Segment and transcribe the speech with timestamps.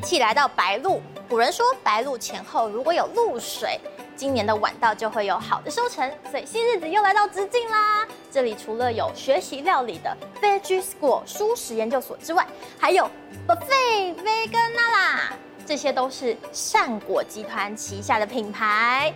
[0.00, 3.80] 气来到白露，古人说白露前后如果有露水，
[4.16, 8.06] 今年的晚稻就会有好的收成，所以新日子又来到子晋啦。
[8.30, 12.46] 这里除了有学习料理的 Veggie School 蔬食研究所之外，
[12.78, 13.08] 还有
[13.46, 15.32] Buffet Veganala，
[15.66, 19.12] 这些都是善果集团旗下的品牌。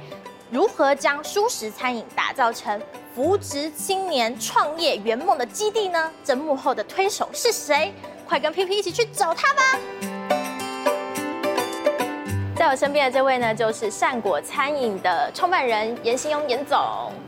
[0.50, 2.80] 如何将蔬食餐饮打造成
[3.14, 6.10] 扶植青年创业圆梦的基地呢？
[6.22, 7.92] 这幕后的推手是谁？
[8.28, 9.62] 快跟 P P 一起去找他吧！
[12.62, 16.78] 在我身边的这位呢，就是善果餐饮的创办人严兴庸严总。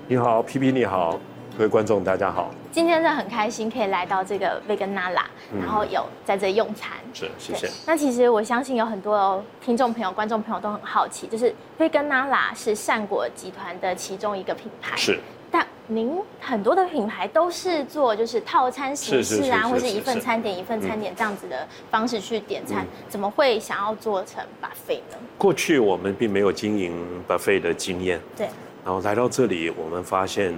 [0.06, 1.18] 你好，P P 你好，
[1.58, 2.52] 各位观众大家好。
[2.70, 5.24] 今天真的很开心可以来到这个 Veganala，
[5.58, 6.92] 然后有在这里用餐。
[7.12, 7.68] 是，谢谢。
[7.84, 14.96] 那其实我相信有很多听众朋友、观众朋友都很好奇，就是 Veganala 是善果集团的其中一个品牌。
[14.96, 15.18] 是。
[15.54, 25.16] 但您很多的品牌都是做就是套餐形式啊，或是一份餐点一份餐点这样子的方式去点餐，怎么会想要做成 buffet 呢？
[25.38, 26.92] 过去我们并没有经营
[27.28, 28.48] buffet 的经验，对。
[28.84, 30.52] 然后来到这里，我们发现，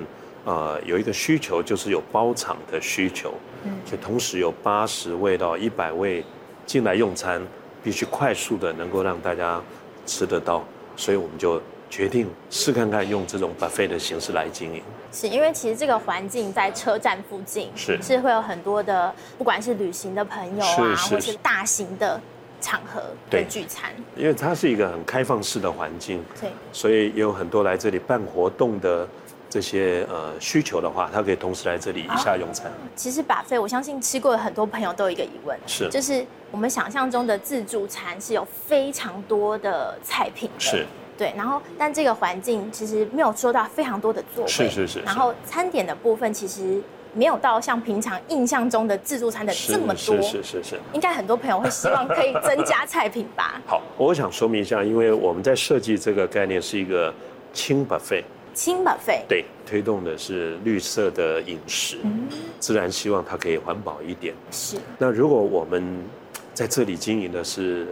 [0.46, 6.24] 呃，有一个需求就是有包场的需求，嗯，就同时有八十位到一百位
[6.64, 7.46] 进来用餐，
[7.84, 9.60] 必须快速的能够让大家
[10.06, 10.64] 吃得到，
[10.96, 11.60] 所以我们就。
[11.96, 17.98] 决定试看看用这种 buffet 的形式来经营，是因为其实这个环境在车站附近，是。
[18.02, 22.20] 是会有很多的，不管是旅行的朋友啊，或是大型的
[22.60, 23.46] 场合对。
[23.48, 23.90] 聚餐。
[24.14, 29.08] 因为它是一个很开放式的环境，对，所以也有很多来这里办活动的
[29.48, 32.70] 这些呃需求的话，他可以同时来这里一下用餐。
[32.94, 35.88] 其实 buffet 我相信吃过的很多朋友都有一个疑问，是。
[35.88, 40.84] 就是我们想象中的自助餐是有非常多的菜品的，是。
[41.16, 45.00] 对，然后但这个环境其实没有说到非常多的座位，是是是，是。
[45.00, 46.80] 然后餐点的部分其实
[47.14, 50.80] 没有到像平常印象中的自助餐的这么多，是是是是，是。
[50.92, 53.60] 应该很多朋友会希望可以增加菜品吧？
[53.66, 57.12] 好，我想说明一下，因为我们在设计这个概念是一个
[57.54, 62.28] 轻 buffet，轻 buffet，对，推动的是绿色的饮食，嗯，
[62.60, 64.34] 自然希望它可以环保一点。
[64.50, 64.76] 是。
[64.98, 66.04] 那如果我们
[66.52, 67.86] 在这里经营的是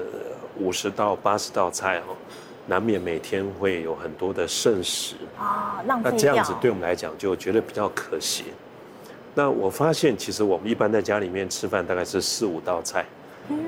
[0.59, 2.15] 五十到八十道菜哦。
[2.66, 6.10] 难免每天会有很多的剩食啊，浪费。
[6.10, 8.44] 那这样子对我们来讲就觉得比较可惜。
[9.34, 13.04] 那我发现其实我们一般在家里面吃饭大概是四五道菜，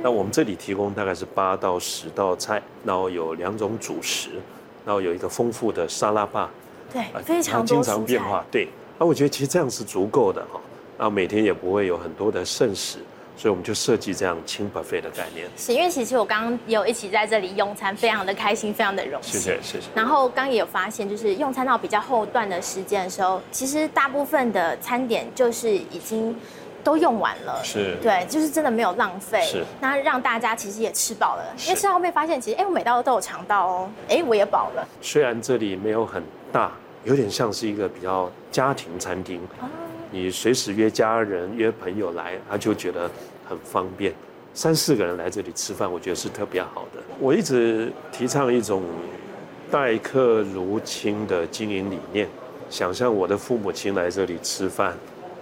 [0.02, 4.30] 那我们这里提供大概是八到十道菜，然后有两种主食，
[4.84, 6.50] 然后有一个丰富的沙拉吧，
[6.92, 8.44] 对，非常经常变化。
[8.50, 8.68] 对，
[8.98, 10.60] 那我觉得其实这样是足够的哈，
[10.96, 12.98] 然后每天也不会有很多的剩食。
[13.36, 15.46] 所以我们就设计这样轻 buffet 的概念。
[15.56, 19.40] 是因为其实我刚刚也有一起在这里用餐，非常的开心，非常的荣幸。
[19.40, 19.86] 谢谢谢谢。
[19.94, 26.34] 然后刚刚也有发现，就是用餐到比较后段的时间的时候，其实大部分的餐点就是已经
[26.82, 27.62] 都用完了。
[27.62, 27.96] 是。
[28.00, 29.42] 对，就是真的没有浪费。
[29.42, 29.62] 是。
[29.80, 34.88] 那让大家其实也吃饱了，因为吃到后面发现，其实哎，我每道都有尝到哦，哎，我也饱了。
[35.02, 36.72] 虽然这里没有很大，
[37.04, 39.40] 有点像是一个比较家庭餐厅。
[39.60, 39.68] 啊
[40.10, 43.10] 你随时约家人、约朋友来，他就觉得
[43.48, 44.12] 很方便。
[44.54, 47.02] 三四个人来这里吃饭，我觉得是特别好的。
[47.18, 48.82] 我一直提倡一种
[49.70, 52.26] 待客如亲的经营理念。
[52.70, 54.96] 想象我的父母亲来这里吃饭，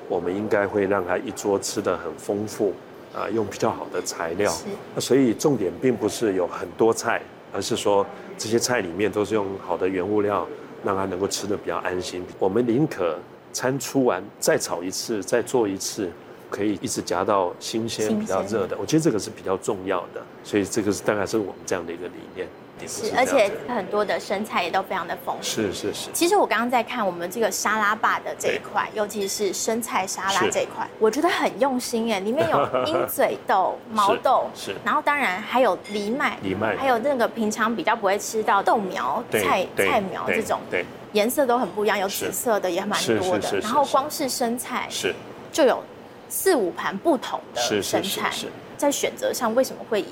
[0.09, 2.75] 我们应该会让他一桌吃得很丰富，
[3.15, 4.53] 啊，用比较好的材料。
[4.99, 8.05] 所以重点并不是有很多菜，而是说
[8.37, 10.45] 这些菜里面都是用好的原物料，
[10.85, 12.25] 让他能够吃得比较安心。
[12.39, 13.17] 我们宁可。
[13.55, 16.11] 餐出完再炒一次，再做一次，
[16.51, 18.77] 可以一直夹到新鲜、比较热的。
[18.79, 22.47] 我觉得这个是比较重要的，所以这个是大概是我们这样的一个理念。
[22.87, 25.43] 是，而且很多的生菜也都非常的丰富。
[25.43, 26.11] 是是是。
[26.13, 40.85] 其实我刚刚在看我们这个沙拉吧的这一块，尤其是生菜沙拉这一块，我觉得很用心哎，里面有 鹰嘴豆、毛豆，是，然后当然还有藜麦，藜麦，还有那个平常比较不会吃到豆苗、菜菜苗这种，对。
[41.13, 43.61] 颜色都很不一样，有紫色的也蛮多的。
[43.61, 45.15] 然后光是生菜是。
[45.53, 45.81] 就有
[46.29, 48.33] 四五盘不同的生菜，
[48.77, 50.09] 在选择上为什么会以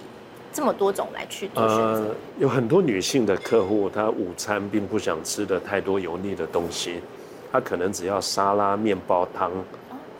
[0.52, 2.08] 这么多种来去做选择？
[2.08, 7.00] 呃，有很多女性的客户，她午餐并不想吃的太多油腻的东西，
[7.50, 9.50] 她可能只要沙拉、面包、汤，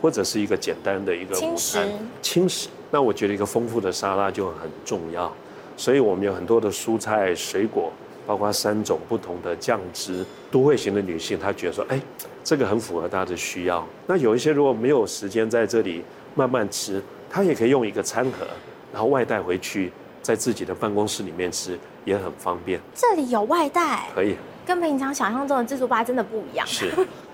[0.01, 1.89] 或者是一个简单的一个午餐
[2.23, 2.69] 轻食。
[2.91, 5.33] 那我觉得一个丰富的沙拉就很重要，
[5.77, 7.93] 所以我们有很多的蔬菜水果。
[8.25, 12.01] 包括三种不同的酱汁，都会型的女性，她觉得说，哎，
[12.45, 13.85] 这个很符合她的需要。
[14.07, 16.05] 那有一些如果没有时间在这里
[16.37, 18.47] 慢慢吃，她也可以用一个餐盒，
[18.93, 19.91] 然后外带回去，
[20.23, 22.81] 在自己的办公室里面吃，也很方便。
[22.95, 26.67] 这里有外带，可以，跟平常想象中的自助吧真的不一样。
[26.67, 26.91] 是，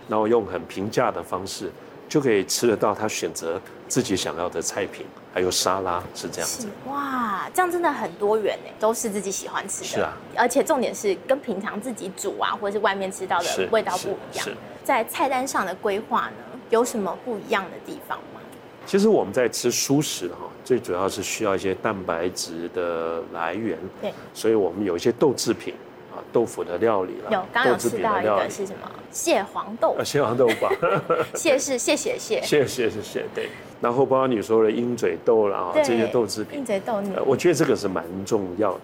[0.09, 1.71] 然后用很平价的方式，
[2.09, 5.05] 就可以吃得到他选择自己想要的菜品，
[5.35, 6.67] 还有沙拉是这样子。
[6.87, 9.87] 哇，这样真的很多元呢，都是自己喜欢吃的。
[9.87, 14.49] 是啊，而且重点是跟平常自己煮啊，或者是外面吃到的味道不一样。
[14.83, 18.41] 在菜单上的规划呢，有什么不一样的地方吗？
[18.89, 23.77] 其实我们在吃蔬食哈，最主要是需要一些蛋白质的来源。
[24.01, 25.75] 对，所以我们有一些豆制品
[26.11, 27.31] 啊，豆腐的料理了。
[27.31, 28.91] 有，刚刚有吃到一个是什么？
[29.13, 29.95] 蟹黄豆。
[29.99, 30.73] 啊，蟹黄豆吧。
[31.37, 32.41] 蟹是谢谢蟹。
[32.43, 33.51] 谢谢是蟹，对。
[33.83, 36.61] 然后包括你说的鹰嘴豆啦，这些豆制品。
[36.61, 38.81] 鹰嘴豆，我觉得这个是蛮重要的。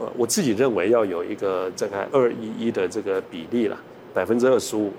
[0.00, 3.78] 呃，我自己认为要有一个大概二一一的这个比例了，
[4.12, 4.92] 百分之二十五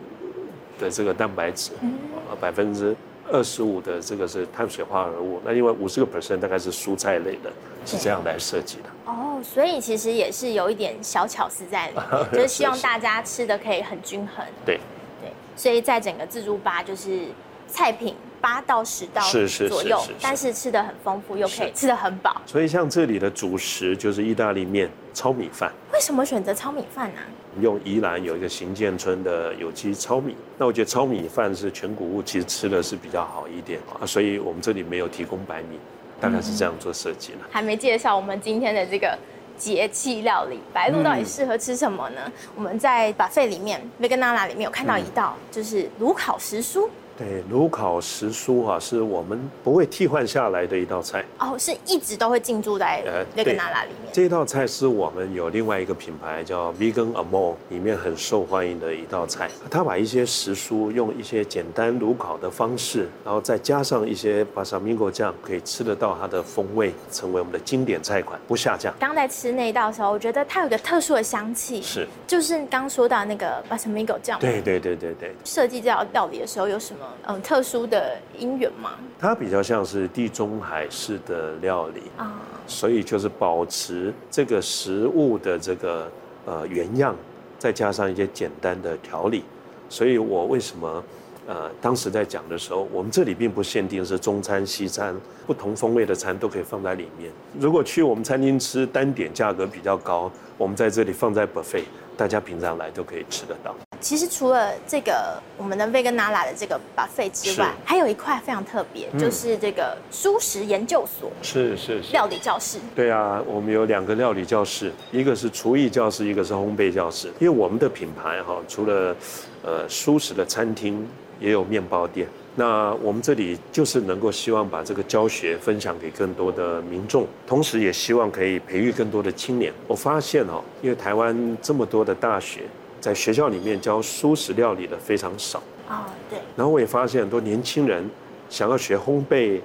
[0.80, 2.96] 的这个蛋白质，呃，百分之。
[3.32, 7.52] 二十五的这个是碳水化合物，那因为五十个 percent 大概是蔬菜类的，
[7.86, 8.84] 是这样来设计的。
[9.06, 14.46] 哦，所以其实也是有一点小巧思在里面， 就是希望大家吃的可以很均衡。
[14.66, 14.80] 对，
[15.22, 17.26] 对，所以在整个自助吧就是
[17.68, 19.22] 菜品八到十道
[19.68, 22.42] 左右，但是吃的很丰富，又可以吃的很饱。
[22.46, 25.72] 所以像这里的主食就是意大利面、糙米饭。
[25.94, 27.22] 为什么选择糙米饭呢？
[27.60, 35.80] 用宜兰有一个行健村的有机糙米，那我觉得糙米饭是全谷物，其实吃的是比较好一点啊，所以我们这里没有提供白米，
[36.20, 37.40] 大概是这样做设计了。
[37.50, 39.18] 还没介绍我们今天的这个
[39.58, 42.22] 节气料理，白露到底适合吃什么呢？
[42.26, 46.88] 嗯、我们在 buffet 里面，Veganala 里面有看到一道，就是炉烤时蔬。
[47.18, 53.02] 对，炉烤时蔬啊，是我们不会替换下来的一道菜哦，是一直都会进驻在
[53.34, 54.14] 那个 Veganala 里面。
[54.14, 59.50] 这道菜是我们有另外一个品牌叫 Vegan Amore 里面很受欢迎的一道菜。
[59.72, 68.94] 他把一些时蔬用一些简单炉烤的方式，然后再加上一些 Balsamico 酱，可以吃得到它的风味，成为我们的经典菜款，不下架。
[69.00, 74.40] 刚在吃那一道的时候，我觉得它有个特殊的香气，是，就是刚说到那个 Balsamico 酱。
[74.40, 75.34] 对对对对对。
[75.44, 77.07] 设计这道料理的时候有什么？
[77.26, 78.92] 嗯，特殊的因缘吗？
[79.20, 86.10] 它比较像是地中海式的料理啊，所以就是保持这个食物的这个
[86.46, 87.16] 呃原样，
[87.60, 89.44] 再加上一些简单的调理。
[89.90, 91.04] 所以我为什么
[91.48, 95.16] 呃当时在讲的时候，我们这里并不限定是中餐西餐，
[95.46, 97.32] 不同风味的餐都可以放在里面。
[97.60, 101.84] 如果去我们餐厅吃单点价格比较高，我们在这里放在 buffet，
[102.16, 103.76] 大家平常来都可以吃得到。
[104.00, 112.78] 其实除了这个我们的 Veganala 的这个 buffet 之外，还有一块非常特别，嗯、就是这个蔬食研究所，是是是，料理教室。
[112.96, 117.28] 对啊，我们有两个料理教室，一个是厨艺教室，一个是烘焙教室。
[117.40, 119.16] 因为我们的品牌哈，除了
[119.64, 121.08] 呃蔬食的餐厅，
[121.40, 122.28] 也有面包店。
[122.56, 129.74] 那我们这里就是能够希望把这个教学分享给更多的民众，同时也希望可以培育更多的青年。
[129.88, 132.62] 我发现哦，因为台湾这么多的大学。
[133.08, 136.38] 在学校里面教素食料理的非常少啊，对。
[136.58, 138.06] 然后我也发现很多年轻人
[138.50, 139.62] 想要学烘焙、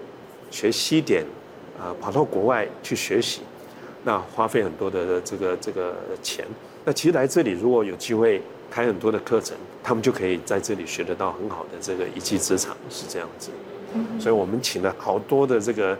[0.48, 1.24] 学西点，
[1.76, 3.40] 啊，跑到国外去学习，
[4.04, 6.46] 那花费很多的这个这个钱。
[6.84, 8.40] 那其实来这里如果有机会
[8.70, 13.50] 开很多的课程，他们就可以在这里学得到很好的这个一技之长，是这样子。
[14.20, 15.98] 所以我们请了好多的这个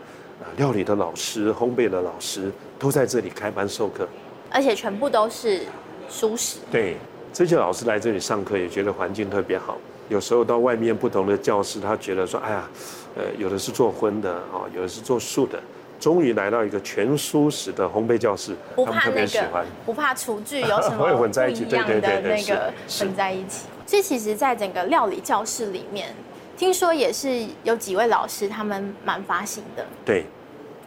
[0.55, 2.49] 料理的老师、烘焙的老师
[2.79, 4.07] 都在这里开班授课，
[4.49, 5.63] 而且全部都是
[6.07, 6.59] 熟食。
[6.71, 6.95] 对。
[7.33, 9.75] 这些老师来这里上课也觉得环境特别好。
[10.07, 12.69] 有时候到外面不同的教室，他觉得说：“哎呀，
[13.15, 15.59] 呃，有的是做荤的啊，有的是做素的。”
[15.99, 21.31] 终于来到一个全蔬食的烘焙教室，不怕那个，不怕厨具 有什么不一
[21.71, 23.65] 样的那个混在一起。
[23.87, 26.13] 所以其实，在整个料理教室里面，
[26.57, 29.85] 听说也是有几位老师，他们蛮发心的。
[30.05, 30.25] 对，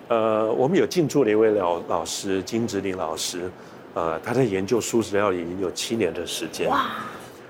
[0.09, 3.50] 呃，我们有进驻的一位老老师金子林老师。
[3.97, 6.69] 呃，他在研究素食料理已经有七年的时间。
[6.69, 6.91] 哇！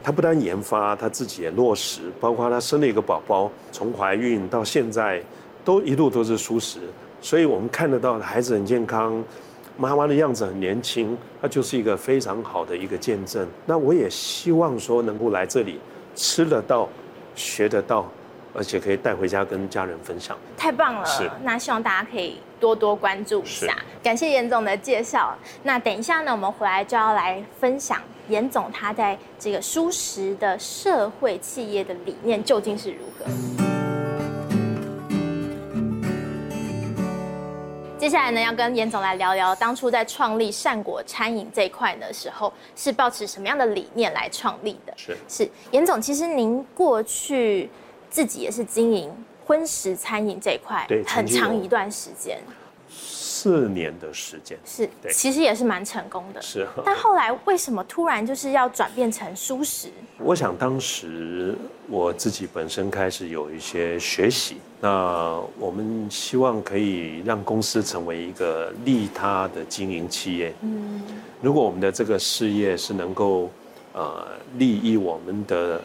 [0.00, 5.20] 他不单研发，他自己也落实，包括他生了一个宝宝，从怀孕到现在，
[5.64, 6.78] 都一路都是素食。
[7.20, 9.20] 所以我们看得到孩子很健康，
[9.76, 13.44] 妈妈的样子很年轻，他就是一个非常好的一个见证。
[13.66, 15.80] 那我也希望说能够来这里
[16.14, 16.88] 吃得到，
[17.34, 18.08] 学得到。
[18.58, 21.04] 而且可以带回家跟家人分享，太棒了！
[21.04, 23.76] 是，那希望大家可以多多关注一下。
[24.02, 25.36] 感谢严总的介绍。
[25.62, 33.26] 那等一下呢，我们回来就要来分享严总他在这个舒食的社会企业的理念究竟是如何。
[37.98, 44.94] 接下来呢，要跟严总来聊聊当初在创立善果餐饮这一块的时候，是抱持什么样的理念来创立的？
[44.96, 47.68] 是是，严总，其实您过去。
[48.08, 49.12] 自己也是经营
[49.46, 52.38] 荤食餐饮这一块，很长一段时间。
[52.90, 54.58] 四四年的时间。
[54.64, 56.42] 是，对，其实也是蛮成功的。
[56.42, 56.66] 是。
[56.84, 59.88] 但后来为什么突然就是要转变成蔬食？
[60.18, 61.54] 我想当时
[61.86, 70.52] 我自己本身开始有一些学习，那我们希望可以让公司成为一个利他的经营企业。
[70.62, 71.00] 嗯。
[71.40, 73.48] 如果我们的这个事业是能够
[73.92, 74.26] 呃
[74.58, 75.80] 利益我们的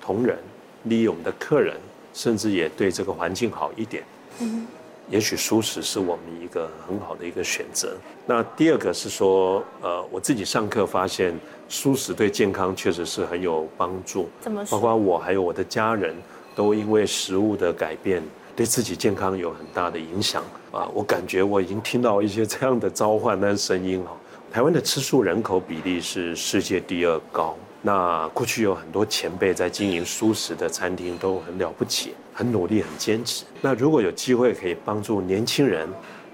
[0.00, 0.36] 同仁，
[0.84, 1.76] 利益我们的客人，
[2.14, 4.02] 甚至也对这个环境好一点。
[4.40, 4.66] 嗯。
[5.10, 7.94] 也许蔬食是我们一个很好的一个选择。
[8.24, 14.30] 那第二个是说，呃，我自己上课发现，蔬食对健康确实是很有帮助。
[14.40, 14.78] 怎么说？
[14.78, 16.16] 包括我还有我的家人，
[16.56, 18.22] 都因为食物的改变，
[18.56, 20.42] 对自己健康有很大的影响。
[20.72, 24.16] 啊，我感觉我已经听到一些这样的召唤的声音哈。
[24.50, 27.54] 台湾的吃素人口比例是世界第二高。
[27.86, 33.44] 那过去有很多前辈在经营蔬食的餐厅都很了不起，很努力，很坚持。
[33.60, 35.86] 那如果有机会可以帮助年轻人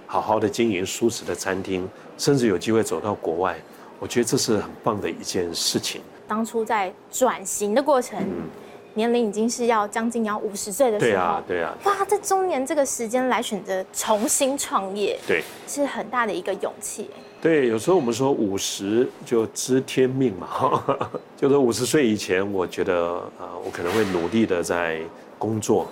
[0.06, 3.56] 好好的经营蔬食的餐厅，甚至有机会走到国外，
[3.98, 6.00] 我觉得这是很棒的一件事情。
[6.28, 8.48] 当初在转型的过程，嗯、
[8.94, 17.10] 年龄已经是要将近要五十岁的时候，对啊，对啊，哇，在中年这个时间来选择重新创业，对，是很大的一个勇气。
[17.42, 25.00] 对，有时候我们说五十就知天命嘛，哈， 就是五十岁以前，我觉得啊，我可能会努力的在
[25.38, 25.90] 工作，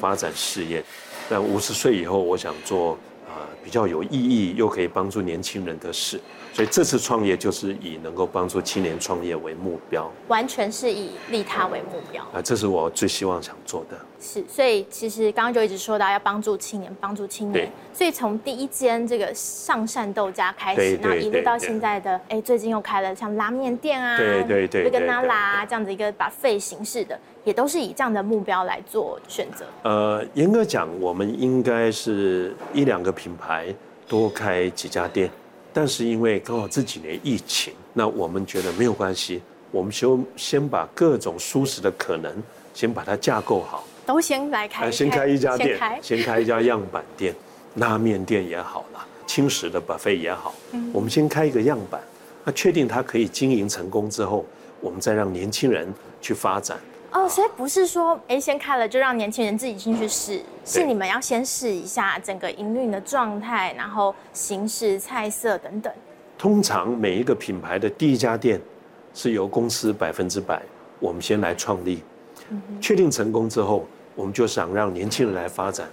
[0.00, 0.82] 发展事业，
[1.28, 2.92] 但五十岁以后，我想做
[3.28, 6.18] 啊比较有意义又可以帮助年轻人的事。
[6.56, 13.98] 所以这次创业就是以能够帮助青年创业为目标，完全是以利他为目标啊，这是我最希望想做的。
[14.18, 17.70] 是，所以其实刚刚就一直说到要帮助青年，帮助青年。
[17.92, 29.66] 所以从第一间这个上善豆家开始，然后一路到现在的，哎，最近又开了像拉面店啊，对对对，跟拉拉这样子一个把费形式的，也都是以这样的目标来做选择。
[29.82, 33.66] 呃，严格讲，我们应该是一两个品牌
[34.08, 35.30] 多开几家店。
[35.76, 42.34] 但是因为刚好这几年疫情，那我们觉得没有关系，我们就先把各种舒适的可能
[42.72, 47.34] 先把它架构好，都先来开，先开一家店，先开，一家样板店，
[47.74, 52.00] 拉面店也好了，轻食的 buffet 也好，嗯，我们先开一个样板，
[52.42, 54.46] 那确定它可以经营成功之后，
[54.80, 55.92] 我们再让年轻人
[56.22, 56.78] 去发展。
[57.12, 65.92] 哦，所以不是说，哎，先开了就让年轻人自己进去试，是你们要先试一下整个营运的状态，然后形式、菜色等等。
[66.36, 68.60] 通常每一个品牌的第一家店
[69.14, 70.60] 是由公司百分之百，
[70.98, 72.02] 我们先来创立，
[72.80, 75.88] 确定成功之后，我们就想让年轻人来发展，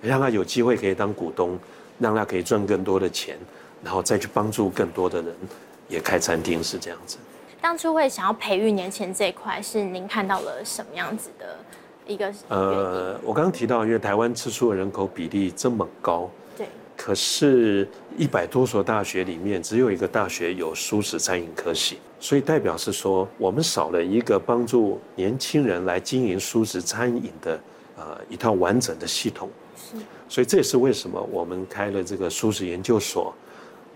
[0.00, 1.58] 让他有机会可以当股东，
[1.98, 3.36] 让他可以赚更多的钱，
[3.82, 5.34] 然后再去帮助更多的人
[5.88, 7.18] 也开餐厅，是这样子。
[7.60, 11.56] 当初会想要培育年轻人这一块，是您看到了什么样子的
[12.06, 12.32] 一个？
[12.48, 27.60] 呃，我刚刚提到，因为台湾吃素的人口比例这么高，对，可是，一百多所大学里面，只有一个大学有素食餐饮科系，所以代表是说，我们少了一个帮助年轻人来经营素食餐饮的
[27.96, 29.50] 呃一套完整的系统。
[29.76, 29.96] 是，
[30.28, 33.34] 所以这也是为什么我们开了这个素食研究所，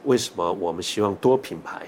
[0.03, 1.83] 为什么我们希望多品牌，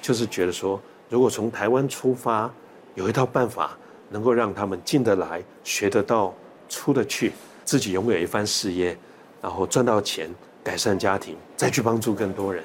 [0.00, 0.80] 就是觉得说。
[1.08, 2.52] 如果从台湾出发，
[2.94, 3.76] 有一套办法
[4.10, 6.34] 能够让他们进得来、学得到、
[6.68, 7.32] 出得去，
[7.64, 8.96] 自己拥有一番事业，
[9.40, 10.28] 然后赚到钱，
[10.64, 12.64] 改善家庭，再去帮助更多人。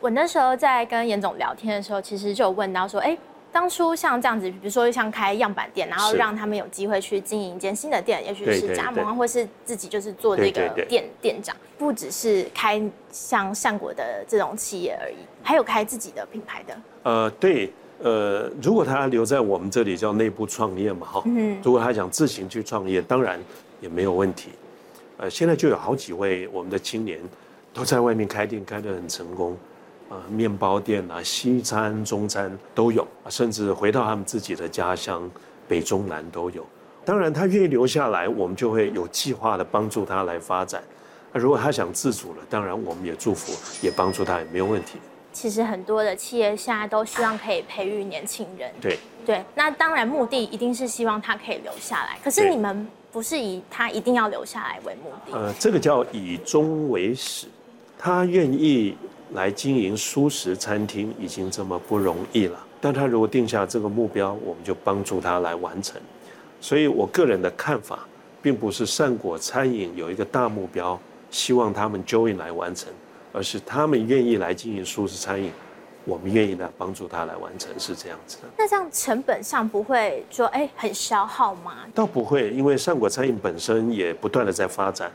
[0.00, 3.16] 我那时候在跟严总聊天的时候，其实就有问到说，哎，
[3.52, 16.76] 当初像这样子，比如说像开样板店，然后让他们有机会去经营一间新的店，也许是加盟，或是自己就是做这个店店长，不只是开像善果的这种企业而已，还有开自己的品牌的。
[17.02, 17.70] 呃，对。
[18.02, 21.24] 呃，如果他留在我们这里叫内部创业嘛，哈，
[21.62, 23.40] 如果他想自行去创业，当然
[23.80, 24.50] 也没有问题。
[25.18, 27.20] 呃，现在就有好几位我们的青年
[27.72, 29.56] 都在外面开店，开得很成功，
[30.08, 35.30] 啊，面包店啊，西餐、中餐都有，甚至回到他们自己的家乡，
[35.68, 36.66] 北中南都有。
[37.04, 40.82] 当然，他愿意留下来，我们就会有计划的帮助他来发展。
[41.32, 44.98] 那如果他想自主了，当然我们也祝福，也帮助他，也没有问题。
[45.32, 48.70] 其实很多的企业现在都希望可以培育年轻人。
[48.80, 52.18] 对对，那当然目的一定是希望他可以留下来。
[52.22, 55.38] 可是你们不是以他一定要留下来为目的。
[55.38, 57.46] 呃，这个叫以终为始。
[57.98, 58.96] 他愿意
[59.32, 62.58] 来经营素食餐厅，已经这么不容易了。
[62.80, 66.00] 但他如果定下这个目标，我们就帮助他来完成。
[66.60, 68.00] 所以我个人的看法，
[68.42, 70.98] 并不是善果餐饮有一个大目标，
[71.30, 72.92] 希望他们 join 来完成。
[73.32, 75.50] 而是他们愿意来经营素食餐饮，
[76.04, 78.48] 我们愿意来帮助他来完成，是这样子的。
[78.56, 81.78] 那这样成本上不会说哎很消耗吗？
[81.94, 85.10] 倒不会，因为善果餐饮本身也不断的在发展，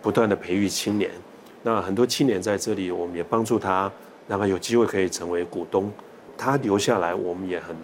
[0.00, 1.10] 不断的培育青年。
[1.62, 3.90] 那很多青年在这里，我们也帮助他，
[4.28, 5.92] 让他有机会可以成为股东。
[6.38, 7.74] 他留下来，我们也很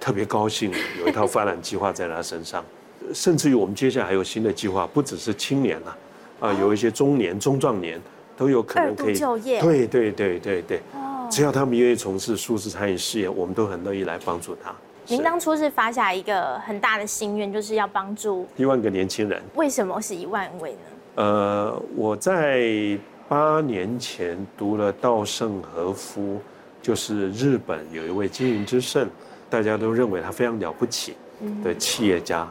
[0.00, 2.64] 特别高兴，有一套发展计划在他身上。
[3.12, 5.96] 甚至于我们接下来还有新的计划，不只是青年了，
[6.40, 8.00] 啊，有一些中年、中壮年
[8.38, 9.60] 都有可能可以就业。
[9.60, 10.80] 对对对对对，
[11.28, 14.72] 只要他们愿意从事数字餐饮事业，我们都很乐意来帮助他。
[15.08, 19.42] 您当初是发下一个很大的心愿，就是要帮助一万个年轻人。
[19.54, 20.78] 为什么是一万位呢？
[21.16, 26.38] 呃，我在八年前读了稻盛和夫，
[26.80, 29.08] 就是日本有一位经营之圣，
[29.50, 31.16] 大家都认为他非常了不起
[31.64, 32.48] 的企业家。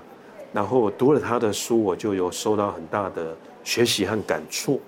[0.51, 4.81] 然后我读了他的书，我就有受到很大的学习和感触。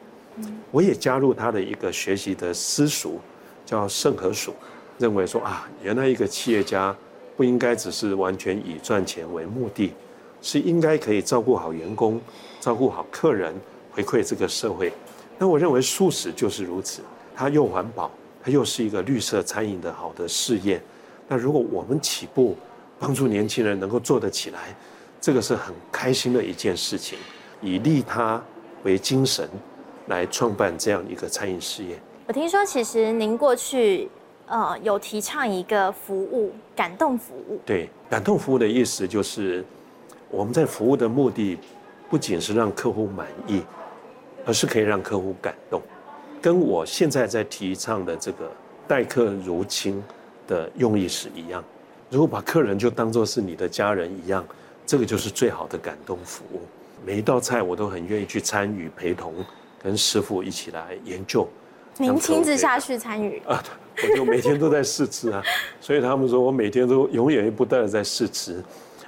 [0.71, 3.17] 我也加入他的一个学习的私塾，
[3.65, 4.51] 叫圣和塾，
[4.97, 6.95] 认为说啊，原来一个企业家
[7.35, 9.93] 不应该只是完全以赚钱为目的，
[10.41, 12.19] 是应该可以照顾好员工，
[12.59, 13.53] 照顾好客人，
[13.91, 14.91] 回馈这个社会。
[15.37, 17.01] 那我认为素食就是如此，
[17.35, 18.11] 它又环保，
[18.43, 20.81] 它又是一个绿色餐饮的好的事业。
[21.27, 22.55] 那如果我们起步
[22.99, 24.75] 帮助年轻人能够做得起来。
[25.21, 27.19] 这个是很开心的一件事情，
[27.61, 28.41] 以利他
[28.83, 29.49] 为精神，
[30.09, 31.97] 来创办这样一个餐饮事业。
[32.27, 34.09] 我听说，其实您过去
[34.45, 37.59] 呃有提倡一个服务，感动服务。
[37.65, 39.63] 对，感动服务的意思就是，
[40.29, 41.57] 我们在服务的目的，
[42.09, 43.63] 不仅是让客户满意，
[44.45, 45.81] 而是可以让客户感动。
[46.41, 48.51] 跟我现在在提倡的这个
[48.87, 50.03] 待客如亲
[50.45, 51.63] 的用意是一样。
[52.09, 54.45] 如果把客人就当作是你的家人一样。
[54.89, 56.61] 这个就是最好的感动服务。
[57.05, 59.35] 每一道菜我都很愿意去参与陪同，
[59.81, 61.47] 跟师傅一起来研究。
[61.97, 63.63] 您亲自下去参与啊？
[64.01, 65.43] 我就每天都在试吃啊，
[65.81, 68.63] 所以他们说我每天都永远不断的在试吃。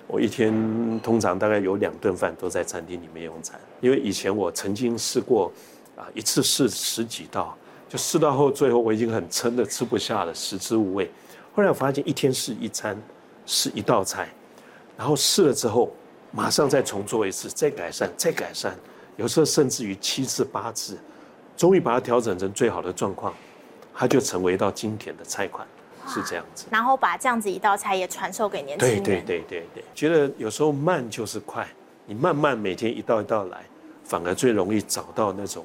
[0.07, 5.49] 我一天通常大概有两顿饭都在餐厅里面用餐，因为以前我曾经试过
[5.95, 11.09] 啊，一次试十几道，就试到后最后我已经很撑的吃不下了，食之无味。
[11.53, 13.01] 后来我发现一天试一餐，
[13.45, 14.27] 试一道菜。
[14.97, 15.91] 然后试了之后，
[16.31, 18.77] 马上再重做一次，再改善，再改善，
[19.21, 20.97] 有时候甚至于七次八次，
[21.55, 23.31] 终于把它调整成最好的状况，
[23.93, 25.65] 它就成为一道经典的菜款，
[26.07, 26.65] 是这样子。
[26.71, 29.03] 然后把这样子一道菜也传授给年轻人。
[29.03, 31.67] 对对对对对，觉得有时候慢就是快，
[32.07, 33.63] 你慢慢每天一道一道来，
[34.03, 35.63] 反而最容易找到那种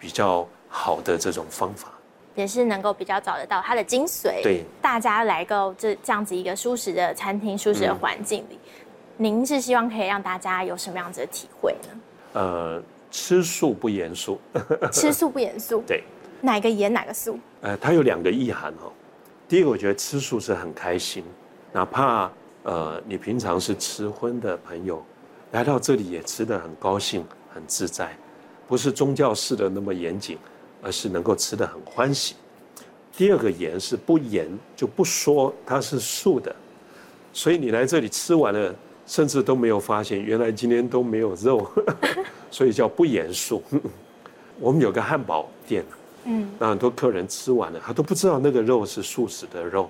[0.00, 1.92] 比较好的这种方法。
[2.34, 4.42] 也是能够比较找得到它的精髓。
[4.42, 8.86] 对，大家来到这这样子一个舒适的餐厅、舒适的环境里，嗯、
[9.18, 12.00] 您是希望可以让大家有什么样子的体会呢？
[12.36, 14.38] 呃，吃素不严肃。
[14.92, 15.82] 吃素不严肃。
[15.86, 16.04] 对。
[16.40, 17.38] 哪个严哪个素？
[17.62, 18.92] 呃，它有两个意涵哦。
[19.48, 21.24] 第一个，我觉得吃素是很开心，
[21.72, 22.30] 哪怕
[22.62, 25.04] 呃你平常是吃荤的朋友，
[25.52, 28.16] 来到这里也吃得很高兴、很自在，
[28.68, 30.38] 不是宗教式的那么严谨。
[30.82, 32.36] 而是能够吃得很欢喜。
[33.16, 34.46] 第二个严是不严，
[34.76, 36.54] 就不说它是素的，
[37.32, 38.72] 所以你来这里吃完了，
[39.06, 41.70] 甚至都没有发现原来今天都没有肉，
[42.50, 43.62] 所以叫不严肃。
[44.58, 45.84] 我们有个汉堡店，
[46.24, 49.88] 嗯，那很多客人吃完了，他都不知道那个肉是素食的肉，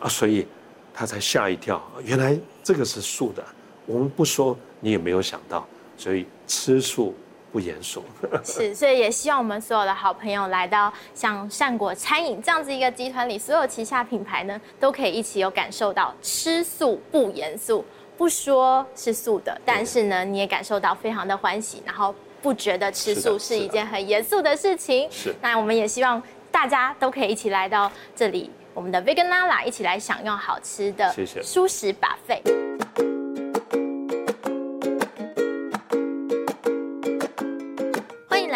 [0.00, 0.46] 啊，所以
[0.92, 3.44] 他才吓一跳，原来这个是素的。
[3.86, 5.66] 我们不说，你也没有想到，
[5.96, 7.14] 所以吃素。
[7.52, 8.02] 不严肃，
[8.42, 17.84] 是，所以也希望我们所有的好朋友来到像善果餐饮这样子一个集团里，所有旗下品牌呢，都可以一起有感受到吃素不严肃，
[18.16, 25.08] 不说是素的，但是呢，你也感受到非常的欢喜，然后不觉得吃素是一件很严肃的事情。
[25.10, 33.13] 是，那我们也希望大家都可以一起来到这里，我们的 Vegan Lala 一起来享用好吃的素食 buffet。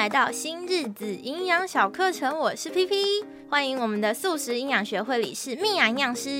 [0.08, 6.30] 来到新日子营养小课程，我是 PP，欢迎我们的素食营养学会理事蜜雅营养师。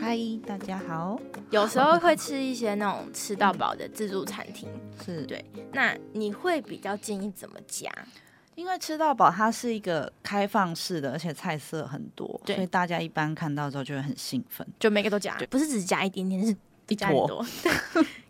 [0.00, 1.18] 嗨，大家好。
[1.50, 4.68] 有时候会吃一些那种吃到饱的自助餐厅，
[5.04, 5.44] 是对。
[5.72, 7.90] 那你会比较建议怎么加？
[8.54, 17.44] 因为吃到饱它是一个开放式的，而且菜色很多，所以大家一般看到之后就会很兴奋，就每个都加，对不是只加一点点，是一坨。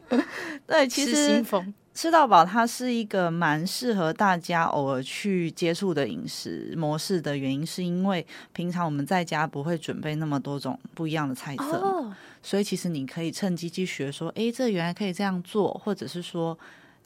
[0.66, 1.44] 对，其实。
[1.96, 12.12] 吃到饱，它是一个蛮适合大家偶尔去接触的饮食模式的原因，是因为平常我们在家不会准备那么多种不一样的菜色，oh.
[12.42, 16.56] 所以其实你可以趁机去学说，哎，这原来可以这样做，或者是说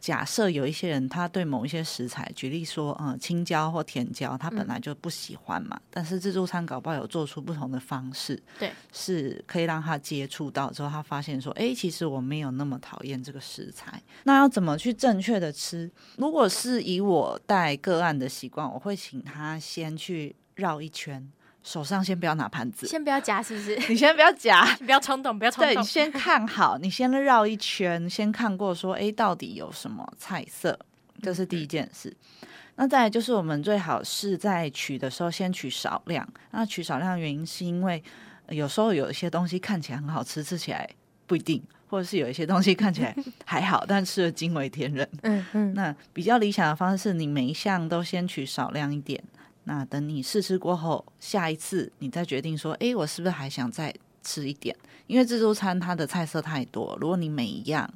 [0.00, 14.02] 假设有一些人他对某一些食材，举例说，嗯，青椒或甜椒，他本来就不喜欢嘛，嗯、但是自助餐搞不好有做出不同的方式，对，是可以让他接触到之后，他发现说，哎，其实我没有那么讨厌这个食材。
[14.24, 15.90] 那要怎么去正确的吃？
[16.16, 21.30] 如果是以我带个案的习惯，我会请他先去绕一圈。
[21.62, 23.76] 手上先不要拿盘子，先不要夹，是不是？
[23.88, 25.74] 你先不要夹，不要冲动，不要冲动。
[25.74, 30.78] 对，你先看好，你先绕一圈，先看过说，哎，到底有什么菜色？
[31.22, 32.08] 这是第一件事。
[32.40, 36.26] 嗯、那再来就是，我们最好是在取的时候先取少量。
[36.50, 38.02] 那取少量的原因是因为
[38.48, 40.88] 有时候有一些东西看起来很好吃，吃起来
[41.26, 45.06] 不一定，或者是有一些东西看起来 还好，但吃了惊为天人。
[45.22, 45.74] 嗯嗯。
[45.74, 49.22] 那比较理想的方式是你每一项都先取少量一点。
[49.64, 54.74] 那等你试吃过后，下一次你再决定说，哎，我是不是还想再吃一点？
[55.06, 57.88] 因为自助餐它的菜色太多，如果你每一样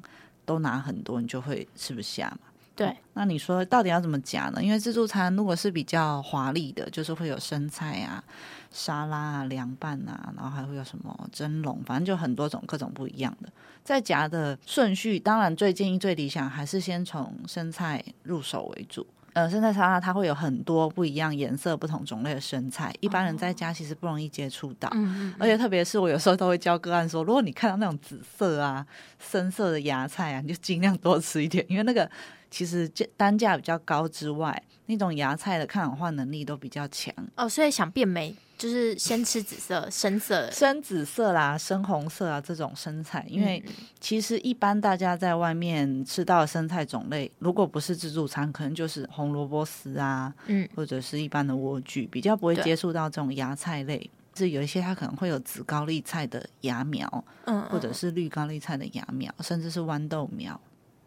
[0.45, 2.47] 都拿很多，你就会吃不下嘛。
[2.75, 2.87] 对。
[2.87, 4.61] 嗯，那你说到底要怎么夹呢？
[4.61, 8.23] 因为自助餐如果是比较华丽的，就是会有生菜啊、
[8.69, 13.49] 沙拉啊、凉拌啊，然后还会有什么蒸笼，反正就很多种各种不一样的。
[13.83, 19.05] 在夹的顺序，当然最建议、最理想还是先从生菜入手为主。
[19.35, 24.89] 呃，生菜沙拉它会有很多不一样颜色、不同种类的生菜，一般人在家其实不容易接触到。
[24.93, 28.87] 嗯、而且特别是我有时候都会教个案说，如果你看到那种紫色啊、
[29.19, 32.09] 深色的芽菜啊，你就尽量多吃一点，因为那个
[32.55, 32.87] 其实
[33.17, 37.13] 单价比较高之外，那种芽菜的抗氧化能力都比较强。
[37.35, 38.33] 哦，所以想变美。
[38.57, 43.61] 就是先吃紫色、深色、深紫色啦、深红色啊这种生菜，因为
[43.99, 54.09] 其实一般大家在外面吃到的生菜种类，如果不是自助餐，可能就是红萝卜丝啊，嗯，或者是一般的莴苣，比较不会接触到这种芽菜类。
[54.37, 60.57] 是有一些它可能会有紫高丽菜的芽苗，嗯，或者是绿高丽菜的芽苗，甚至是豌豆苗。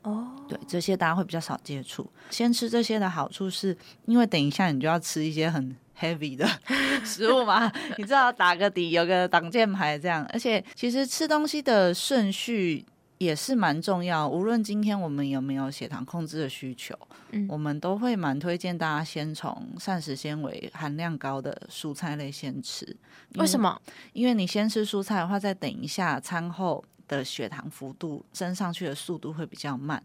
[0.03, 2.09] 哦，对，这些大家会比较少接触。
[2.31, 6.47] 先吃这些的好处是，因为等一下你就要吃一些很 heavy 的
[7.05, 10.25] 食物嘛，你知道打个底，有个挡箭牌这样。
[10.33, 12.87] 而且其实吃东西的顺序
[13.19, 14.29] 也是蛮重要。
[14.29, 16.97] 无论今天我们有没有血糖控制的需求，
[17.33, 22.97] 嗯，我们都会蛮推荐大家先从膳食纤维含量高的蔬菜类先吃。
[23.35, 23.79] 为什么？
[24.13, 30.01] 因为你先吃蔬菜的话，再等一下餐后的血糖幅度升上去的速度会比较慢。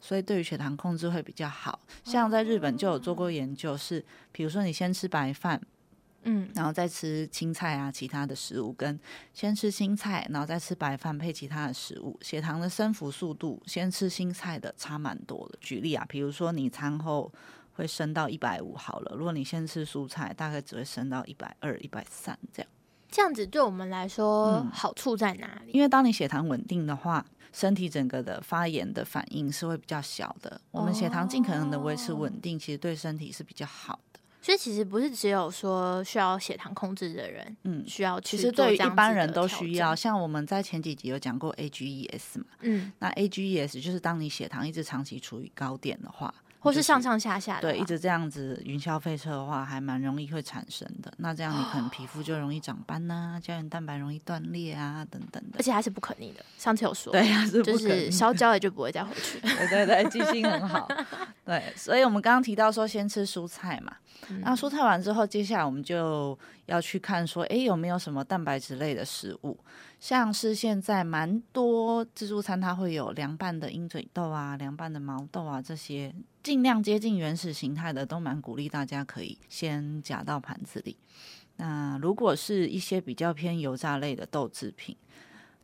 [0.00, 5.58] 所以对于血糖控制会比较好，像在日本就有做过研究，是比如说你先吃白饭，
[6.24, 9.00] 嗯，然后再吃青菜啊，其他的食物，跟
[9.32, 15.58] 先吃青菜，然后再吃白饭配其他的食物，血糖的升幅速度，先吃青菜的差蛮多的。
[15.58, 17.32] 举例啊，比如说你餐后
[17.72, 22.70] 会升到一百五好了，如果你先吃蔬菜，大概只会升到一百二、一百三这样。
[23.14, 25.70] 这样子对我们来说好处在哪里？
[25.70, 30.60] 因为当你血糖稳定的话，身体整个的发炎的反应是会比较小的。
[30.72, 34.18] 我们血糖尽可能的维持稳定，其实对身体是比较好的。
[34.42, 38.36] 所以其实不是只有说需要血糖控制的人，嗯，需要去。
[38.36, 39.94] 其实对于一般人都需要。
[39.94, 46.34] 像我们在前几集有讲过 AGES 嘛，嗯，那 AGES 就是当你血糖一直长期处于高点的话。
[46.64, 51.12] 或是上上下下的，对，一直这样子云霄飞车的话，还蛮容易会产生的。
[51.18, 55.58] 那这样你可能皮肤就容易长斑呐、啊，胶原蛋白容易断裂啊，等等的。
[55.58, 59.38] 而且还是不可逆的，上次有说，对呀，就是烧焦了就不会再回去。
[59.40, 60.88] 对对对，记性很好。
[61.44, 63.94] 对，所以我们刚刚提到说先吃蔬菜嘛，
[64.30, 69.58] 嗯、那蔬菜完之后，接下来我们就要去看说，哎，有没有什么蛋白质类的食物。
[70.04, 80.94] 像是现在蛮多自助餐，它会有凉拌的鹰嘴豆啊、凉拌的毛豆啊，这些尽量接近原始形态的，都蛮鼓励大家可以先夹到盘子里。
[81.56, 84.94] 那如果是一些比较偏油炸类的豆制品，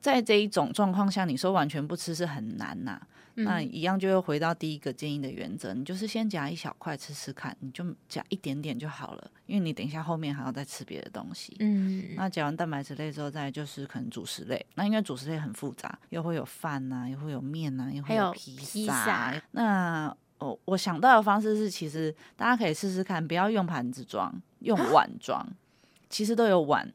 [0.00, 2.98] 在这一种状况下，你说完全不吃是很难呐、
[3.42, 11.56] 嗯、那一样就又回到第一个建议的原则，你就是先夹一小块吃吃看，你就夹一点点就好了，因为你等一下后面还要再吃别的东西。
[11.60, 14.64] 嗯，那夹完蛋白质类之后，再就是可能主食类。
[14.74, 19.34] 那因为主食类很复杂，又会有饭呐、啊，又会有面呐、啊，又会有披萨。
[19.52, 25.46] 那哦，我想到的方式是，其实大家可以试试看，不要用盘子装，用 碗装，
[26.08, 26.90] 其实都有碗。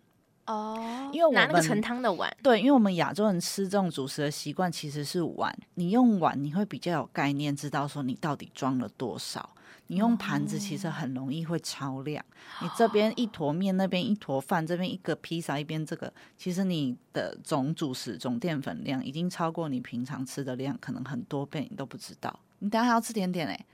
[0.48, 5.56] 哦，oh, 因为我们拿那个盛汤的碗，对，因为我们亚洲人吃这种主食的习惯其实是碗。
[5.74, 9.50] 你用碗，你会比较有概念，知道说你到底装了多少。
[9.88, 12.24] 你用盘子，其实很容易会超量。
[12.60, 12.64] Oh.
[12.64, 22.40] 你这边一坨面，那边一坨饭，这边一个披萨，一边这个，其实你的总主食总淀粉量已经超过你平常吃的量，可能很多倍，你都不知道。
[22.60, 23.66] 你等下还要吃甜点嘞、欸，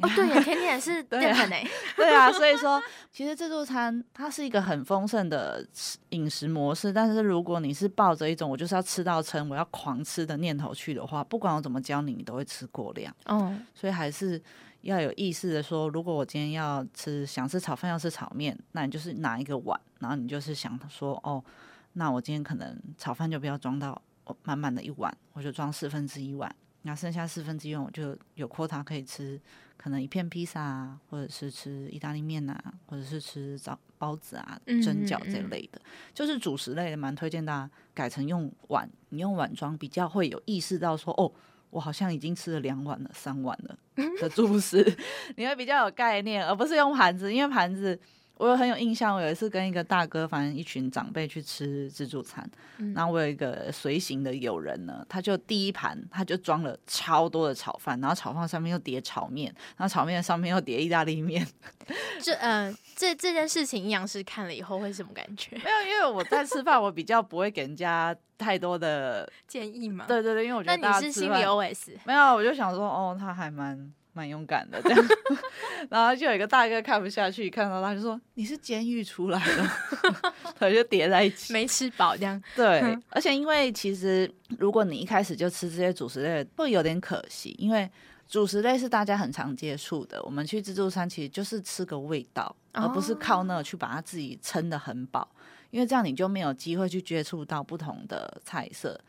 [0.00, 1.66] 哦，对呀，甜点是淀粉诶。
[1.96, 2.80] 对啊，所以说
[3.10, 5.66] 其实自助餐它是一个很丰盛的
[6.10, 13.12] 饮食模式，但是如果你是抱着一种我就是要吃到撑，我要狂吃的念头去的话，不管我怎么教你，你都会吃过量。
[13.26, 14.40] 哦，所以还是
[14.82, 21.42] 要有意识的说，如果我今天要吃，想吃炒饭，要吃炒面，那你就是拿一个碗，然后你就是想说，哦，
[21.94, 24.00] 那我今天可能炒饭就不要装到
[24.44, 26.54] 满满的一碗，我就装四分之一碗。
[26.82, 29.38] 那剩下四分之一碗，我就有 quota 可以吃，
[29.78, 35.80] 可能一片披萨啊，或者是吃意大利面啊，或者是吃早包子啊、蒸饺这类的，
[36.12, 41.32] 就是主食类的，蛮推荐大家改成用碗，你用碗装比较会有意识到说，哦，
[41.70, 43.78] 我好像已经吃了两碗了、三碗了
[44.20, 44.84] 的主食，
[45.36, 47.98] 你会比较有概念，而不是用盘子，因为盘子。
[48.38, 52.48] 我有很有印象，我有一次跟一个大哥，反正一群长辈去吃自助餐，
[52.78, 61.46] 嗯、然后我有一个随行的友人呢，他就第一盘他就装了超多的炒饭，然后炒饭上面又叠炒面，然后炒面上面又叠意大利面。
[62.22, 65.56] 这嗯、呃，这这件事情，营养师看了以后会什么感觉？
[65.62, 70.04] 没有，因为我在吃饭，我比较不会给人家太多的建议嘛。
[70.06, 73.92] 对对对，因为我觉得那你是心理 OS 没有，我就想说，哦，他还蛮。
[74.18, 75.06] 蛮勇敢的，这样，
[75.88, 79.64] 然后就有一个大哥看不下去，看到他就说：“你是监狱出来的。”
[80.58, 82.42] 他就叠在一起，没吃饱这样。
[82.56, 84.28] 对，而且因为其实
[84.58, 87.88] 如果你一开始就吃这些主食类，会有点可惜，因为
[88.26, 90.20] 主食类是大家很常接触的。
[90.24, 95.28] 我们去自助餐其实就是吃个味道，而不是靠那去把它自己撑得很饱，
[95.70, 99.00] 因为这样你就没有机会去接触到不同的菜色。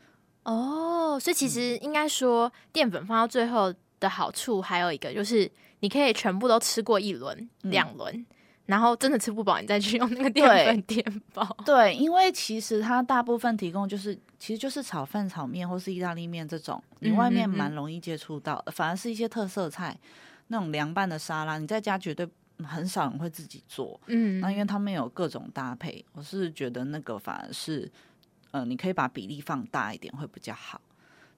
[0.44, 3.74] 哦，所以其实应该说淀粉放到最后。
[4.00, 5.48] 的好处还有一个就是，
[5.80, 8.26] 你可以全部都吃过一轮、嗯、两轮，
[8.66, 11.56] 然后真的吃不饱，你再去用那个淀粉填饱。
[11.64, 19.98] 对，因为其实它大部分提供就是，其实就是炒饭、炒面或是意大利面这种，你外面蛮容易接触到，嗯嗯嗯，反而是一些特色菜，
[20.48, 22.28] 那种凉拌的沙拉，你在家绝对
[22.64, 24.00] 很少人会自己做。
[24.06, 27.80] 嗯，那因为他们有各种搭配，我是觉得那个反而是，
[28.52, 30.80] 嗯、呃，你可以把比例放大一点会比较好。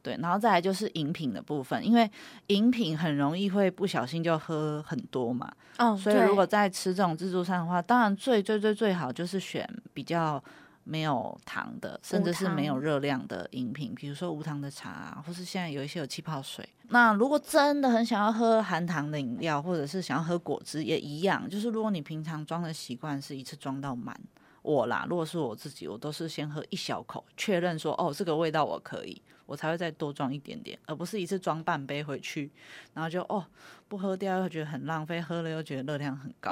[0.03, 2.11] 对，然后再来就是饮品的部分，因为
[2.49, 5.51] 饮品很容易会不小心就喝很多嘛。
[5.79, 10.43] 哦，所以如果在吃这种自助餐的话，当然最最最最好就是选比较
[10.85, 16.69] 没有糖的，甚至是没有热量的饮品，比如说无糖的茶，或是现在有一些有气泡水。
[16.89, 24.19] 那如果真的很想要喝含糖的饮料，或者是想要喝果汁，也一样，就是如果你平常装的习惯是一次装到满。
[24.61, 32.51] 我啦，如果是我自己，我都是先喝一小口，确认说哦，这个味道我可以，我才会再多装一点点，而不是一次装半杯回去，
[32.95, 33.45] 然后就哦
[33.89, 36.51] 不喝掉又觉得很浪费，喝了又觉得热量很高，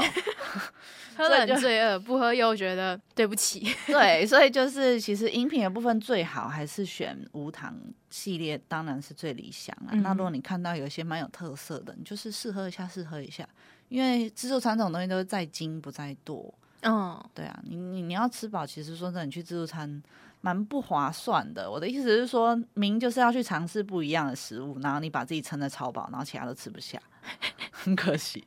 [1.16, 3.74] 喝了很罪恶，不喝又觉得对不起。
[3.86, 7.74] 对，所以就是其实饮品的部分最好还是选无糖
[8.10, 9.90] 系列，当然是最理想了。
[9.92, 13.48] 嗯、那如果你看到有一些蛮有特色的，你就是试喝一下，试喝一下，
[13.88, 16.52] 因为自助餐这种东西都是在精不在多。
[16.82, 20.02] 嗯，对啊，你你你要吃饱，其实说真的，你去自助餐
[20.40, 21.70] 蛮不划算的。
[21.70, 27.00] 我的意思是说，明就是要去尝试不一样的食物，然后你把自己撑得超饱，然后其他都吃不下，
[27.72, 28.46] 很可惜。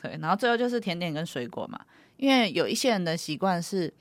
[0.00, 1.78] 对，然后最后就是甜点跟水果嘛，
[2.16, 3.92] 因为有一些人的习惯是，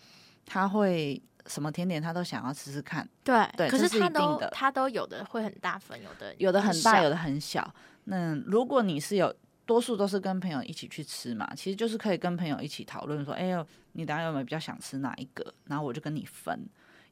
[0.46, 3.08] 他会什么甜点他都想要吃吃看。
[3.24, 7.74] 对对，可是他都他都有的会很大份，有的有的很大，有的很小。
[8.06, 9.34] 那如果你是有。
[9.68, 15.54] 多数都是跟朋友一起去吃嘛，其实就是可以跟朋友一起讨论说，哎呦，你等下有没有比较想吃哪一个？
[15.66, 16.58] 然后我就跟你分，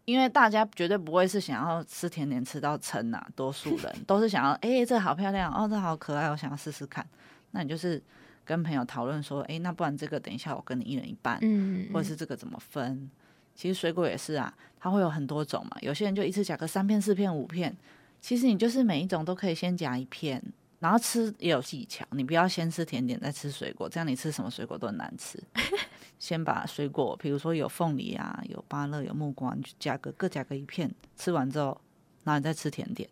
[0.05, 7.05] 因为大家绝对不会是想要吃甜点吃到撑呐，多数人 都是想要，哎，这好漂亮哦，这好可爱，我想要试试看。
[7.51, 8.01] 那你就是
[8.43, 13.09] 跟朋友讨论说，哎，那不然这个等一下我跟你一人一半，嗯，或者是这个怎么分？
[13.55, 17.75] 其实水果也是啊，它会有很多种嘛，有些人就一次夹个三片、四片、五片，
[18.21, 20.41] 其实你就是每一种都可以先夹一片。
[20.77, 25.41] 然后吃也有技巧，你不要先吃甜点再吃水果，这样你吃什么水果都很难吃。
[26.19, 31.79] 先把水果，比如说有凤梨啊，有芭乐，有木瓜，你就夹个各夹个一片，吃完之后，
[32.23, 33.09] 然后你再吃甜点。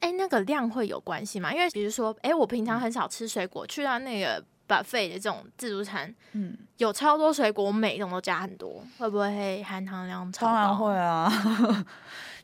[0.00, 1.52] 哎，那个量会有关系吗？
[1.52, 10.52] 因为比如说，哎，我平常很少吃水果，去到那个 buffet 的这种自助餐，嗯，有超多水果，我每一种都加很多，会不会含糖量超高？
[10.52, 11.86] 当然会啊。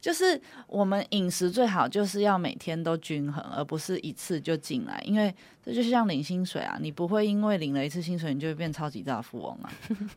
[0.04, 9.72] 就是我们饮食最好就是要每天都均衡，而不是一次就进来，因为这就像领薪水啊，你不会因为领了一次薪水你就会变超级大富翁啊，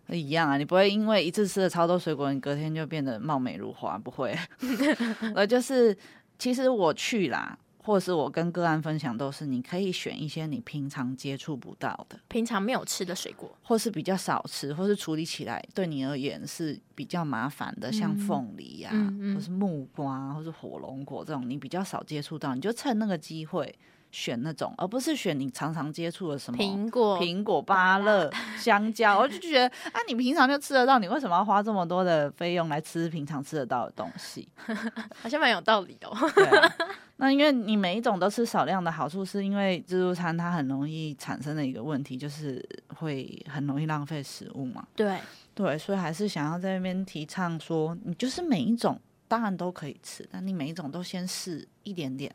[0.10, 4.38] 一样啊，你不会因为一次吃了超多水果，你隔天就变得貌美如花，不会，
[5.34, 5.98] 而就是
[6.38, 7.58] 其实我去啦。
[7.88, 23.74] 或者是我跟个案分享，都是你可以选一些你平常接触不到的、平常没有吃的水果，或是比较少吃，或是处理起来对你而言是比较麻烦的，嗯、像凤梨呀、啊，嗯嗯、或是木瓜，或是火龙果这种你比较少接触到，你就趁那个机会
[24.12, 29.20] 选那种，而不是选你常常接触的什么苹果、苹果、芭乐、 香蕉。
[29.20, 34.48] 我就觉得啊，你平常就吃得到，你为什么要花这么多的费用来吃平常吃得到的东西？
[35.22, 36.10] 好像蛮有道理哦。
[36.12, 36.76] 啊，
[37.18, 42.64] 那因为你每一种都吃少量的好处，是因为自助餐它很容易产生的一个问题，就是
[42.96, 44.86] 会很容易浪费食物嘛。
[44.96, 45.20] 对
[45.54, 52.34] 对，所以还是想要在那边提倡说，你就是每一种当然都可以吃，但你每一种都先试一点点。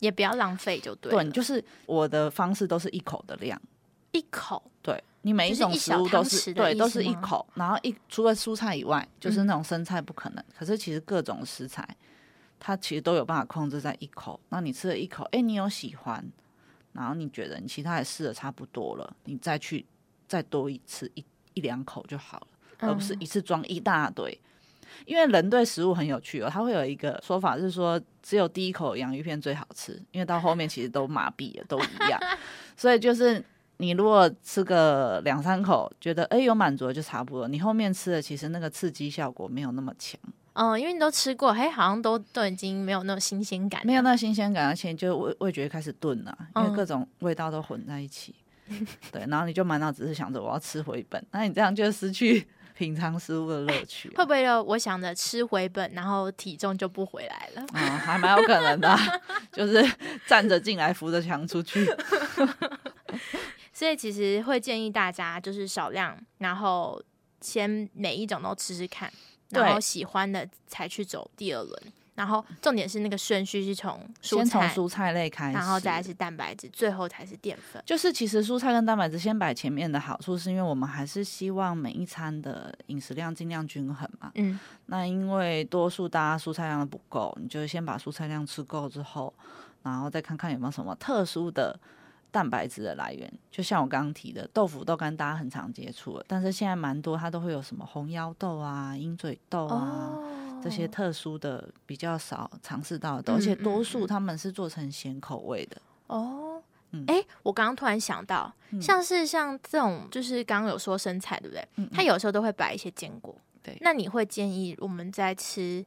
[0.00, 1.12] 也不要浪费，就对。
[1.12, 3.60] 对，就是我的方式都是一口的量，
[4.12, 4.62] 一口。
[4.82, 7.46] 对，你每一种食物都是对，都是一口。
[7.54, 10.42] 然后一除了蔬菜以外，就是那种生菜不可能。
[10.42, 11.86] 嗯、可是其实各种食材，
[12.58, 14.40] 它其实都有办法控制在一口。
[14.48, 16.24] 那你吃了一口，哎，你有喜欢，
[16.92, 19.84] 然后你觉得你其他也试的差不多了，你再去
[20.26, 22.46] 再多一次一一两口就好了，
[22.78, 24.32] 而不是一次装一大堆。
[24.32, 24.46] 嗯
[25.06, 32.20] 因为人对食物很有趣哦，他会有一个说法是说，只有第一口洋芋片最好吃，因为到后面其实都麻痹了，都一样。
[32.76, 33.44] 所以就是
[33.78, 40.18] 你如果吃个两三口，觉得哎有满足了就差不多，你后面吃的其实那个刺激效果没有那么强。
[40.54, 48.34] 嗯，因为你都吃过，嘿，好像都都已经没有那种新鲜感，没有那新鲜感，而且就味味觉开始钝了，因为各种味道都混在一起。
[48.68, 52.46] 嗯、对，然后你就满脑子是想着我要吃回本，那你这样就失去。
[52.80, 57.66] 品尝食物的乐趣，会不会有我想着吃回本，然后体重就不回来了？
[57.74, 58.98] 嗯，还蛮有可能的，啊，
[59.52, 59.84] 就是
[60.26, 61.86] 站着进来，扶着墙出去。
[63.70, 66.98] 所以其实会建议大家就是少量，然后
[67.42, 69.12] 先每一种都吃吃看，
[69.50, 71.82] 然后喜欢的才去走第二轮。
[72.20, 77.82] 然后重点是那个顺序是从先从蔬菜类开始，然后再来是蛋白质，最后才是淀粉。
[77.86, 84.30] 就是其实蔬菜跟蛋白质先摆前面的好处，是因为我们还是希望每一餐的饮食量尽量均衡嘛。
[84.34, 89.32] 嗯，那因为多数大家蔬菜量不够，你就先把蔬菜量吃够之后，
[89.82, 91.80] 然后再看看有没有什么特殊的
[92.30, 93.32] 蛋白质的来源。
[93.50, 100.10] 就像我刚刚提的豆腐豆干，大家很常接触的，但是现在蛮多它都会有什么红腰豆啊、鹰嘴豆啊。
[100.12, 106.62] 哦这些特殊的比较少尝试到的，而且多数他们是做成咸口味的哦。
[106.92, 111.68] 嗯，哎，我刚刚突然想到，像是像这种，就是刚刚有说生菜，对不对？
[111.76, 113.34] 嗯，它有时候都会摆一些坚果。
[113.62, 115.84] 对，那你会建议我们在吃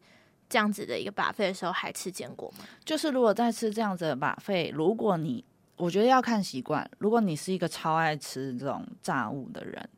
[0.47, 2.63] 这样子的一个 buffet 的时候还吃坚果吗？
[2.85, 5.43] 就是如果在吃这样子的 buffet，如果你
[5.75, 9.89] 我觉得要看习惯，如果你是一个超爱吃这种炸物的人。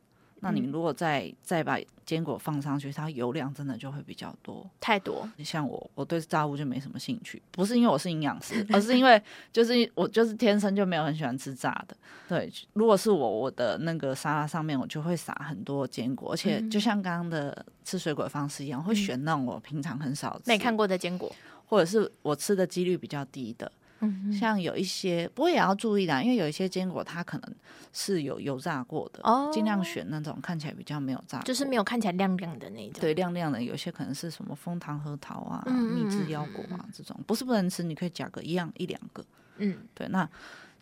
[0.42, 5.28] 那你如果再、嗯、再把坚果放上去，它油量真的就会比较多，太多。
[5.38, 9.20] 你像我，我对炸物就没什么兴趣，不是因为我是营养师， 而是因为
[9.52, 11.98] 就是我就是天生就没有很喜欢吃炸的。
[12.28, 21.34] 对，如果是我，我的那个沙拉上面我就会撒很多坚果，而且就像刚刚的吃水果的方式一样，会选那种我平常很少吃、没看过的坚果，
[21.66, 23.72] 或者是我吃的几率比较低的。
[24.00, 27.56] 嗯，像有一些，不过也要注意啦，因为有一些坚果它可能
[27.94, 33.00] 是有油炸过的哦，尽量选那种看起来比较没有炸，就是没有看起来亮亮的那种。
[33.00, 39.24] 对，亮亮的，有些可能是什么枫糖核桃啊、蜜汁腰果啊这种，不是不能吃，你可以夹个一样一两个。
[39.58, 40.30] 嗯，对，那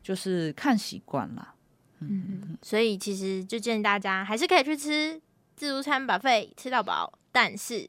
[0.01, 1.53] 就是看习惯啦。
[1.99, 5.21] 嗯嗯，所以其实就建议大家还是可以去吃
[5.55, 7.87] 自助餐，buffet 吃到饱，但是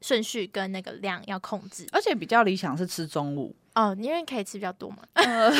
[0.00, 3.54] 顺序跟那个量要控制，而且比较理想是吃中午。
[3.74, 4.98] 哦，因为可以吃比较多嘛。
[5.14, 5.50] 呃、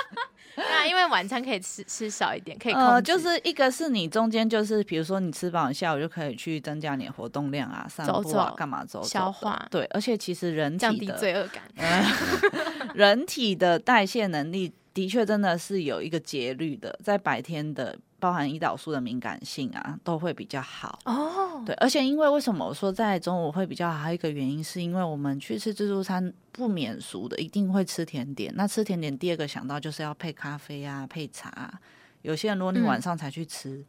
[0.56, 2.72] 那因为晚餐可以吃吃少一点，可以。
[2.72, 9.66] 呃，就是一个是你中间就是，比如说你吃饱，你下午就可以去增加你的活动量啊，散步啊，干嘛走走消化。
[9.70, 12.06] 对，而且其实人体的降低罪恶感，呃，
[12.94, 17.98] 人体的代谢能力的确真的是有一个节律的，在白天的。
[18.24, 21.62] 包含胰岛素的敏感性啊，都会比较好哦。
[21.66, 23.98] 对，而且因为为什么我说在中午会比较好？
[23.98, 28.50] 还有一个原因是因为我们去吃自助餐不免俗的，一定会吃甜点。
[28.56, 31.78] 那吃甜点，第二个想到就是要配咖啡啊，配茶啊。
[32.22, 33.84] 有些人如果你晚上才去吃，嗯、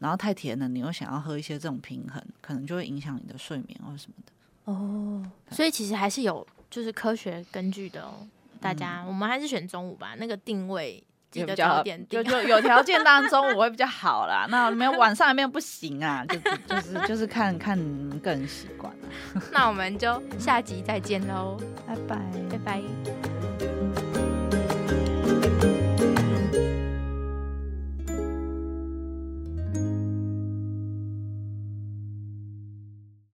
[0.00, 4.32] 然后太甜了，你又想要喝一些这种平衡，可能就会影响你的睡眠或什么的。
[4.70, 8.28] 哦，所以其实还是有就是科学根据的哦。
[8.60, 11.02] 大家，嗯、我们还是选中午吧，那个定位。
[11.32, 14.46] 比较 就就有条件，当中我会比较好啦。
[14.50, 17.78] 那没有晚上没有不行啊，就就是就是看看
[18.20, 19.42] 个人习惯了。
[19.52, 22.16] 那我们就下集再见喽，拜拜，
[22.50, 23.39] 拜拜。